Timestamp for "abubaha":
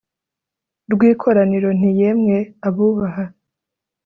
2.67-3.23